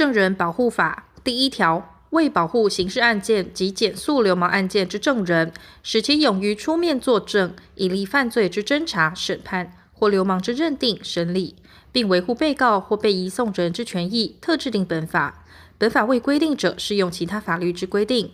[0.00, 11.56] 证人保护法第一条，为保护刑事案件及检肃流氓案件之证人，使其勇于出面作证，以利犯罪之侦查、审判或流氓之认定、审理，
[11.92, 15.44] 并维护被告或被移送人之权益，特制定本法。
[15.76, 18.30] 本法未规定者，适用其他法律之规定。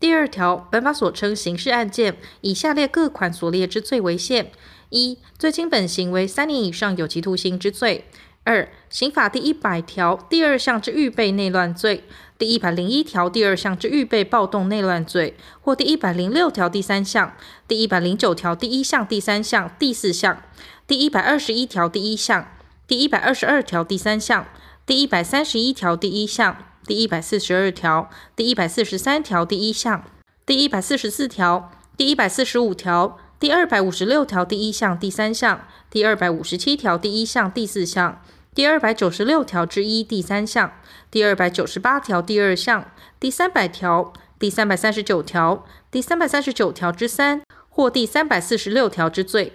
[0.00, 4.50] 第二条，本法所称刑事案件，以下列各款所列之罪为限：
[4.90, 8.06] 一、最轻本刑为三年以上有期徒刑之罪。
[8.46, 12.04] 二、刑法第一百条第二项之预备内乱罪，
[12.38, 17.34] 第一百零一条第二项之预备暴动内乱罪，或第一百零六条第三项、
[17.66, 20.40] 第一百零九条第一项、第三项、第四项、
[20.86, 22.46] 第一百二十一条第一项、
[22.86, 24.46] 第一百二十二条第三项、
[24.86, 30.04] 第一百三十一条第一项、第一百四十二条、第一百四十三条第一项、
[30.46, 38.22] 第一百四十四条、第一百四十五条、第二百五十六条第一项、第三项、第二百五十七条第一项、第四项。
[38.56, 40.72] 第二百九十六条之一第三项，
[41.10, 49.52] 第二百九十八条第二项，第三百条、第三百三十九条、第三百三十九条之三或第三百四十六条之罪。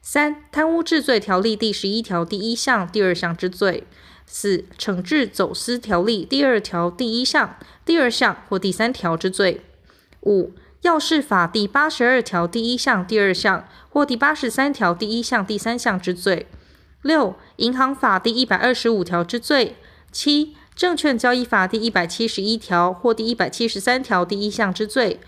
[0.00, 3.82] 三、贪污治罪条例第十一条第一项、第二项之罪。
[4.24, 9.62] 四、惩治走私条例第二条第一项、第二项或第三条之罪。
[10.20, 16.46] 五、要事法第八十二条第一项、第二项或第八十三条第一项、第三项之罪。
[17.02, 19.74] 六、银行法第一百二十五条之罪；
[20.10, 25.18] 七、证券交易法第一百七十一条或第一百七十三条第一项之罪；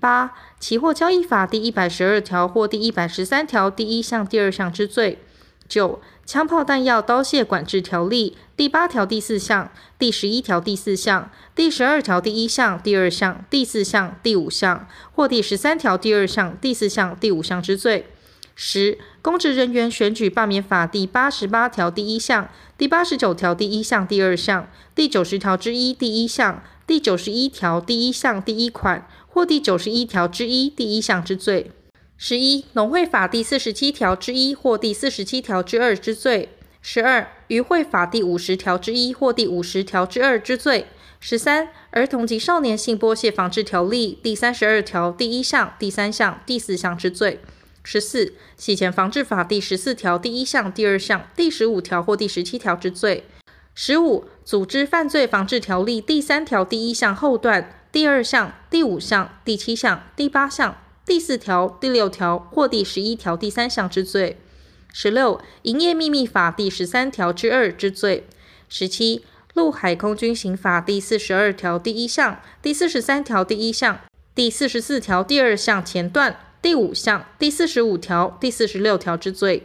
[0.00, 5.18] 八、期货交易法第一百十二条或第一百十三条第一项、第二项之罪；
[5.68, 18.06] 九、枪炮弹药刀械管制条例第八条第四项、第十一条第四项、第十二条第一项、第二项、第四项、第五项或第十三条第二项、第四项、第五项之罪。
[18.60, 31.70] 十、公职人员选举罢免法第八十八条第一项、第八十九条第一项、第二项、第九十条之一第一项、第九十一条第一项第一款或第九十一条之一第一项之罪。
[32.16, 36.48] 十一、农会法第四十七条之一或第四十七条之二之罪。
[36.82, 40.86] 十二、渔会法第五十条之一或第五十条之二之罪。
[41.20, 47.38] 十三、儿童及少年性剥削防治条例第三十二条第一项、第三项、第四项之罪。
[47.90, 53.22] 十四、洗钱防治法第十四条第一项、第二项、第十五条或第十七条之罪；
[53.74, 64.36] 十五、组织犯罪防治条例第三条第一项后段第二项、第五项、第七项、第八项、第四条、第六条或第十一条第三项之罪；
[64.92, 68.24] 十六、营业秘密法第十三条之二之罪；
[68.68, 74.00] 十七、陆海空军刑法第四十二条第一项、第四十三条第一项、
[74.34, 76.36] 第四十四条第二项前段。
[76.60, 79.62] 第五项、第四十五条、第四十六条之罪。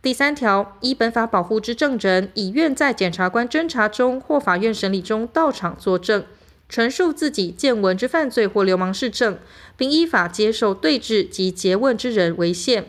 [0.00, 6.24] 第三条，依本法保护之证人，以愿在检察官侦查中或法院审理中到场作证，
[6.68, 9.38] 陈述自己见闻之犯罪或流氓事证，
[9.76, 12.86] 并依法接受对质及诘问之人为限。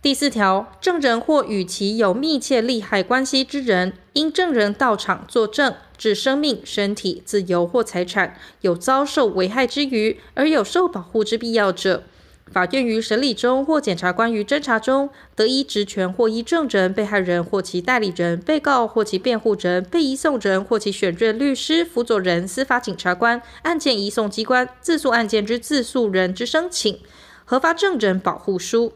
[0.00, 12.04] 第四条，证人或与其有密切利害关系之人，因证人到场作证，致生命、身体、自由或财产有遭受危害之余，而有受保护之必要者，
[12.52, 27.00] 法院于审理中或检察官于侦查中，得依职权或依证人、被害人或其代理人、被告或其辩护人、被移送人或其选任律师、辅佐人、司法警察官、案件移送机关、自诉案件之自诉人之申请，
[27.44, 28.92] 核发证人保护书。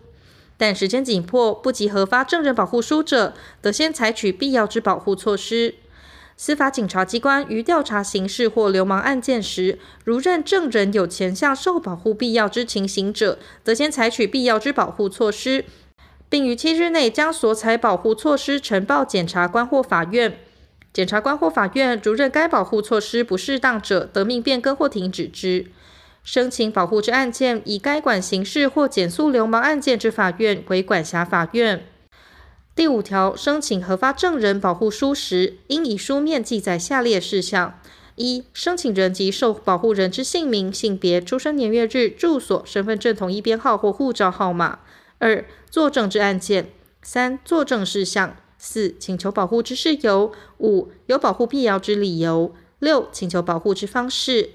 [0.62, 5.74] 但时间紧迫，不及核发证人保护书者，得先采取必要之保护措施。
[6.36, 15.64] 司法警察机关于调查刑事或流氓案件时，如认证人有前项受保护必要之情形者，得先采取必要之保护措施，
[16.28, 20.38] 并于七日内将所采保护措施呈报检察官或法院。
[20.92, 25.66] 检察官或法院如认该保护措施不适当者，得命变更或停止之。
[26.22, 31.86] 申请保护之案件，以该管刑事或检肃流氓案件之法院为管辖法院。
[32.74, 37.78] 第五条，申请核发证人保护书时，应以书面记载下列事项：
[38.14, 44.78] 一、申请人及受保护人之姓名、性别、出生年月日、住所、身份证统一编号或护照号码；
[45.18, 46.64] 二、作证之案件；
[47.02, 54.50] 三、作证事项；四、请求保护之事由；五、有保护必要之理由；六、请求保护之方式。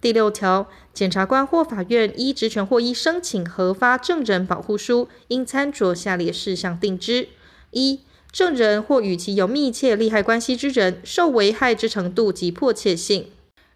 [0.00, 7.28] 第六条，检察官或法院依职权或依申请核发证人保护书，应参酌下列事项定之：
[7.72, 8.00] 一、
[8.32, 13.24] 证人或与其有密切利害关系之人受危害之程度及迫切性；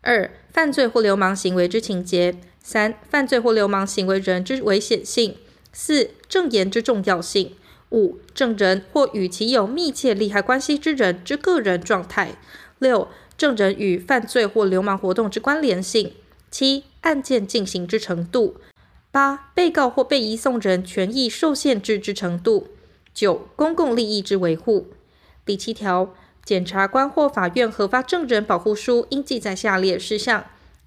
[0.01, 2.33] 二、犯罪或流氓行为之情节；
[2.63, 5.33] 三、犯罪或流氓行为人之危险性；
[5.75, 7.51] 四、证言之重要性；
[7.95, 12.37] 五、证人或与其有密切利害关系之人之个人状态；
[12.81, 13.07] 六、
[13.39, 16.09] 证人与犯罪或流氓活动之关联性；
[16.51, 18.57] 七、案件进行之程度；
[19.13, 22.67] 八、被告或被移送人权益受限制之程度；
[23.15, 24.89] 九、公共利益之维护。
[25.47, 26.13] 第七条，
[26.45, 30.45] 检察官或法院核发证人保护书，应记载下列事项：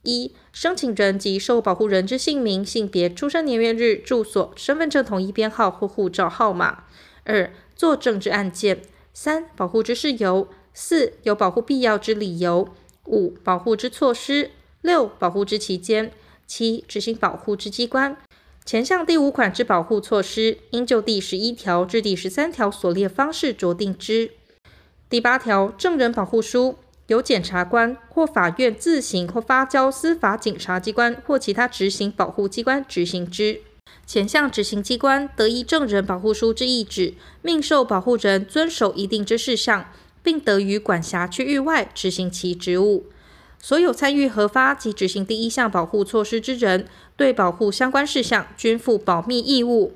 [0.07, 6.86] 一、申请人及受保护人之姓名、性别、出生年月日、住所、身份证统一编号或护照号码；
[7.25, 8.77] 二、作证之案件；
[9.13, 12.69] 三、保护之事由；四、有保护必要之理由；
[13.04, 14.51] 五、保护之措施；
[14.81, 16.07] 六、保护之期间；
[16.48, 18.15] 七、执行保护之机关。
[18.63, 24.31] 前项第五款之保护措施，应就第十一条至第十三条所列方式酌定之。
[25.10, 26.77] 第八条，证人保护书。
[27.07, 33.62] 由检察官或法院自行或发交司法警察机关或其他执行保护机关执行之。
[34.06, 39.89] 前项执行机关得依证人保护书之意旨，命受保护人遵守一定之事项，
[40.21, 43.06] 并得于管辖区域外执行其职务。
[43.60, 49.94] 所有参与核发及执行第一项保护措施之人，对保护相关事项均负保密义务。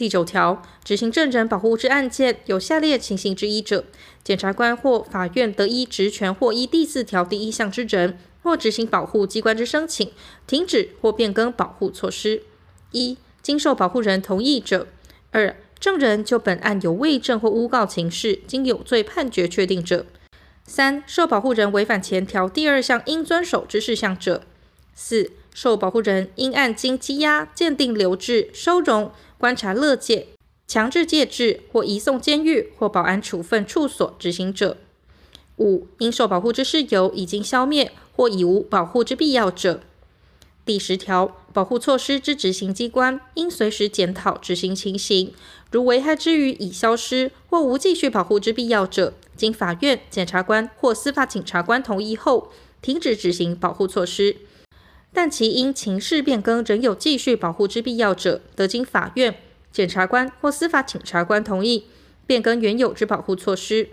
[0.00, 3.84] 第九条，执行证人保护之案件有下列情形之一者，
[4.24, 10.10] 检察官或法院得依职权或依第四条第一项之人，或执行保护机关之申请，
[10.46, 12.44] 停止或变更保护措施：
[12.92, 14.86] 一、经受保护人同意者；
[15.32, 20.06] 二、证人就本案有伪证或诬告情事，经有罪判决确定者；
[20.64, 24.40] 三、受保护人违反前条第二项应遵守之事项者；
[24.94, 29.10] 四、受保护人应按经羁押、鉴定留置、收容。
[29.38, 30.26] 观察勒戒、
[30.68, 34.76] 强制戒治或移送监狱或保安处分处所执行者；
[35.56, 39.80] 五、应受保护之事由已经消灭或已无保护之必要者。
[40.66, 45.32] 第十条，保护措施之执行机关应随时检讨执行情形，
[45.70, 54.36] 如危害之余已消失或无继续保护之必要者，经法院、检察官或司法警察官同意后，停止执行保护措施。
[55.12, 59.34] 但其因情势变更仍有继续保护之必要者，得经法院、
[59.72, 61.84] 检察官或司法警察官同意，
[62.26, 63.88] 变更原有之保护措施。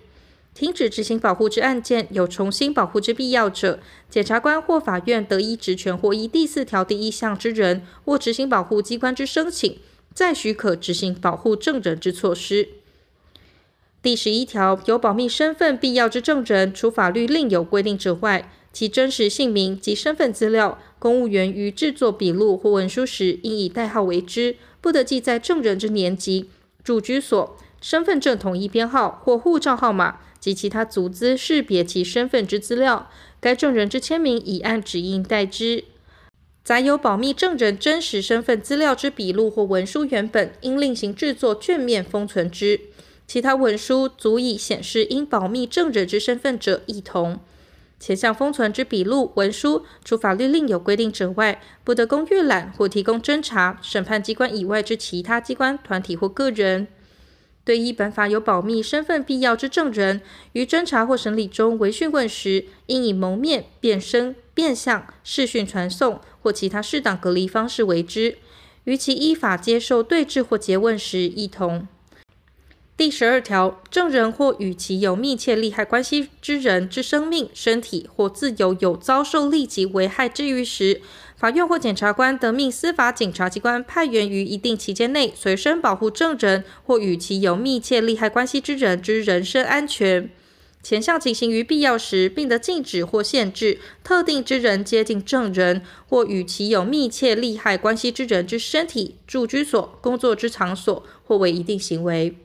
[0.53, 3.79] 停止执行保护之案件有重新保护之必要者，
[4.09, 9.77] 检察官或法院得依职权或依第四条第一项之人或执行保护机关之申请，
[10.15, 12.69] 再许可执行保护证人之措施。
[14.01, 26.51] 第十一条，有保密身份必要之证人，除法律另有规定者外，其真实姓名及身份资料，公务员于制作笔录或文书时，应以代号为之，不得记载证人之年级、
[26.83, 33.09] 住居所、身份证统一编号或护照号码及其他足资识别其身份之资料。
[33.39, 35.83] 该证人之签名已按指印代之。
[36.63, 42.79] 载有保密证人真实身份资料之笔录或文书原本，应另行制作卷面封存之。
[43.25, 47.39] 其他文书足以显示应保密证人之身份者，亦同。
[47.99, 56.87] 前项封存之笔录、文书，除法律另有规定者外，不得供阅览或提供侦查、审判机关以外之其他机关、团体或个人。
[57.65, 60.21] 对依本法有保密身份必要之证人，
[60.53, 68.37] 于侦查或审理中为讯问时，应以蒙面、变声、变相、视讯传送或其他适当隔离方式为之。
[68.85, 71.87] 于其依法接受对质或诘问时，亦同。
[72.97, 80.99] 第十二条，证人或与其有密切利害关系之人之生命、身体或自由有遭受立即危害之余时，
[81.35, 90.31] 法院或检察官得命司法警察机关派员于一定期间内随身保护证人或与其有密切利害关系之人之人身安全。
[90.81, 102.35] 前项情形于必要时，并得禁止或限制特定之人接近证人或与其有密切利害关系之人之身体、住居所、工作之场所，或为一定行为。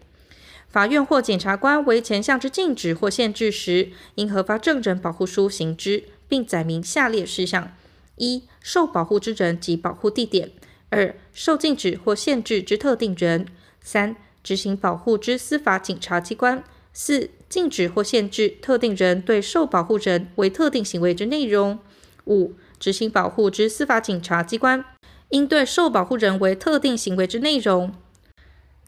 [0.72, 7.72] 法院或检察官为前项之禁止或限制时，应核发证人保护书行之，并载明下列事项：
[8.16, 10.48] 一、受保护之人及保护地点；
[10.88, 13.44] 二、受禁止或限制之特定人；
[13.82, 16.62] 三、执行保护之司法警察机关；
[16.94, 21.76] 四、禁止或限制特定人对受保护人为特定行为之内容；
[22.24, 24.82] 五、执行保护之司法警察机关
[25.28, 27.92] 应对受保护人为特定行为之内容。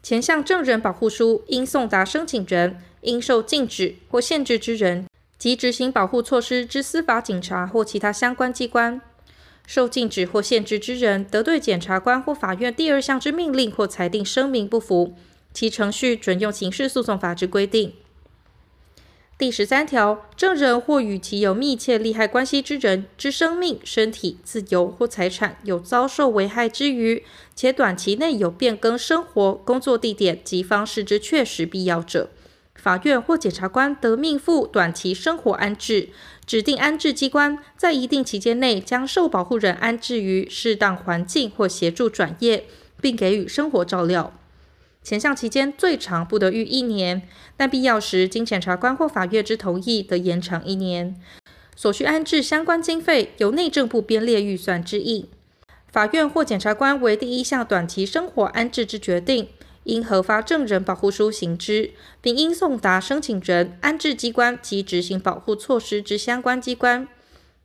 [0.05, 5.07] 前项证人保护书应送达申请人、应受禁止或限制之人
[5.39, 9.01] 及执行保护措施之司法警察或其他相关机关。
[9.67, 15.15] 受禁止或限制之人得对检察官或法院第二项之命令或裁定声明不服，
[15.55, 17.95] 其程序准用刑事诉讼法之规定。
[19.37, 32.31] 第十三条，证人或与其有密切利害关系之人之生命、身体、自由或财产有遭受危害之余，且短期内有变更生活、工作地点及方式之确实必要者，
[32.77, 36.11] 法院或检察官得命付短期生活安置，
[36.47, 42.67] 指定安置机关在一定期间内将受保护人安置于适当环境或协助转业，
[43.01, 44.33] 并给予生活照料。
[45.05, 51.15] 前项期间最长不得逾一年，但必要时经检察官或法院之同意得延长一年。
[51.77, 55.29] 所需安置相关经费由内政部编列预算之意。
[55.93, 59.51] 法院或检察官为第一项短期生活安置之决定，
[59.83, 61.91] 应核发证人保护书行之，
[62.23, 67.07] 并应送达申请人、安置机关及执行保护措施之相关机关。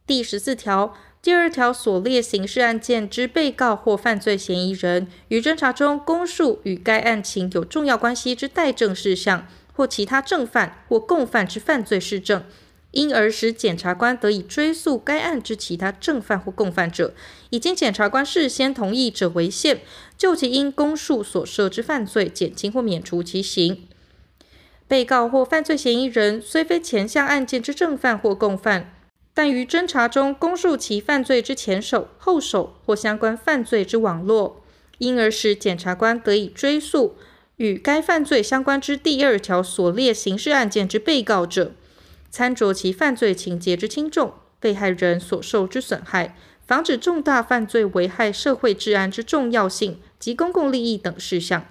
[0.06, 0.94] 第十四条。
[1.22, 12.46] 第二条所列刑事案件之被告或犯罪嫌疑人，于侦查中供述与该案情有重要关系之待证事项，或其他正犯或共犯之犯罪事证，
[12.92, 17.14] 因而使检察官得以追诉该案之其他正犯或共犯者，
[17.50, 19.82] 已经检察官事先同意者为限，
[20.18, 23.86] 就其因供述所涉之犯罪减轻或免除其刑。
[24.88, 28.96] 被告或犯罪嫌疑人虽非前项案件之正犯或共犯。
[29.40, 34.62] 但于侦查中供述其犯罪之前手、后手或相关犯罪之网络，
[34.98, 37.16] 因而使检察官得以追诉
[37.56, 41.72] 与该犯罪相关之第二条所列刑事案件之被告者，
[42.30, 46.36] 参酌其犯罪情节之轻重、被害人所受之损害、
[46.68, 51.66] 防止重大犯罪危害社会治安之重要性及公共利益等事项。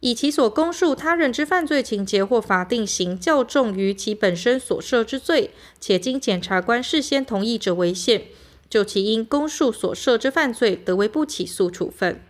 [0.00, 5.50] 以其所供述他人之犯罪情节或法定刑较重于其本身所涉之罪，
[5.80, 8.26] 且经检察官事先同意者为限，
[8.70, 12.22] 就其因供述所涉之犯罪得为不起诉处分。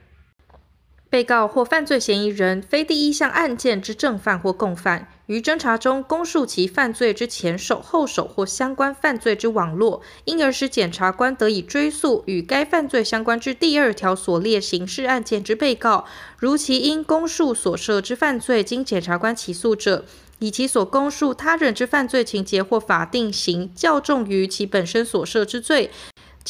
[1.10, 16.04] 被告或犯罪嫌疑人非第一项案件之正犯或共犯，于侦查中供述其犯罪之前手、后手或相关犯罪之网络，因而使检察官得以追诉与该犯罪相关之第二条所列刑事案件之被告，
[16.38, 20.04] 如其因供述所涉之犯罪经检察官起诉者，
[20.40, 25.90] 以其所供述他人之犯罪情节或法定刑较重于其本身所涉之罪。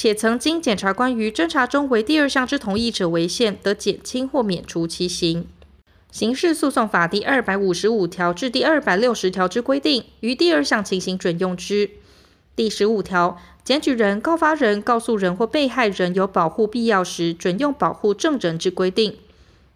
[0.01, 5.45] 且曾经检察官于侦查中为第二项之同意者为限，得减轻或免除其刑。
[6.13, 11.91] 刑事诉讼法第二百五十五条至第二百六十条之规定，于第二项情形准用之。
[12.55, 19.17] 第十五条，检举人、告发人、告诉人或被害人有保护必要时，准用保护证人之规定。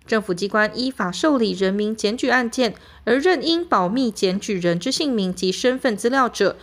[0.06, 6.56] 政府机关依法受理人民检举案件，而任应保密检举人之姓名及身份资料者，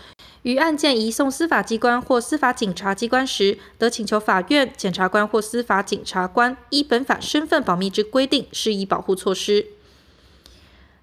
[0.43, 9.67] 于案件移送司法机关或司法警察机关时，得请求法院、检察官或司法警察官依本法身份保密之规定，施以保护措施。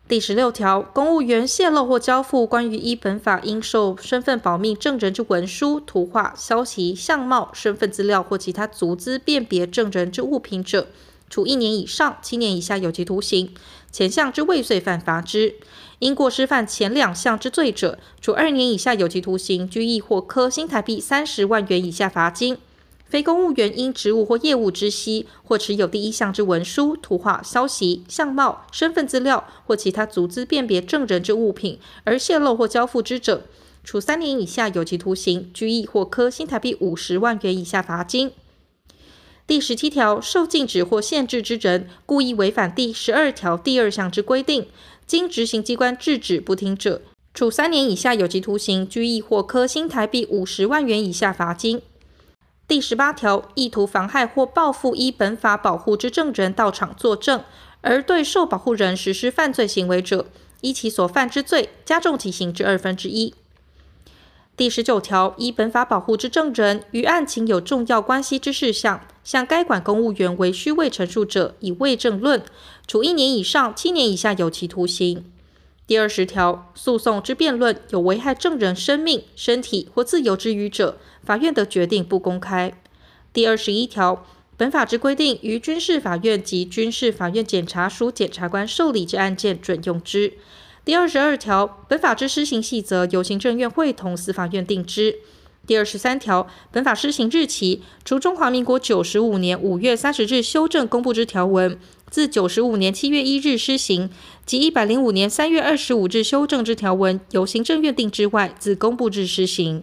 [0.08, 10.86] 第十六条，公务员泄露或交付关于依本法应受身份保密证人之文书、图画、消息、相貌、身份资料或其他足资辨别证人之物品者，
[11.28, 13.48] 处一年以上七年以下有期徒刑；
[13.90, 15.54] 前项之未遂犯，罚之。
[15.98, 22.58] 因过失犯前两项之罪者，处二年以下有期徒刑、拘役或科新台币三十万元以下罚金。
[23.08, 33.44] 非公务员因职务或业务知悉或持有第一项之文书、图画、消息、相貌、身份资料或其他足资辨别证人之物品而泄露或交付之者，
[33.84, 38.32] 处三年以下有期徒刑、拘役或科新台币五十万元以下罚金。
[39.46, 44.66] 第十七条，受禁止或限制之人，故意违反第十二条第二项之规定。
[45.06, 47.00] 经执行机关制止不听者，
[47.32, 51.80] 处三年以下有期徒刑、拘役或科新台币五十万元以下罚金。
[52.66, 57.44] 第十八条，意图妨害或报复依本法保护之证人到场作证，
[57.82, 60.26] 而对受保护人实施犯罪行为者，
[60.62, 63.32] 依其所犯之罪，加重其刑之二分之一。
[64.56, 72.42] 第十九条，依本法保护之证人，于案情有重要关系之事项，向该管公务员为虚伪陈述者，以伪证论，
[72.86, 75.30] 处一年以上七年以下有期徒刑。
[75.86, 82.72] 第二十条，诉讼之辩论有危害证人生命、身体或自由之余者，法院的决定不公开。
[83.34, 84.24] 第二十一条，
[84.56, 90.32] 本法之规定于军事法院及军事法院检察署检察官受理之案件准用之。
[90.86, 95.16] 第二十二条，本法之施行细则由行政院会同司法院定之。
[95.66, 101.76] 第二十三条，本法施行日期，除中华民国九十五年五月三十日修正公布之条文，
[102.08, 104.08] 自九十五年七月一日施行，
[104.44, 109.82] 及一百零五年三月二十五日修正之条文，由行政院定之外，自公布日施行。